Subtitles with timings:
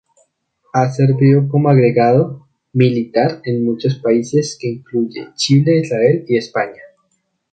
[0.73, 6.81] Ha servido como agregado militar en muchos países, que incluyen Chile, Israel y España.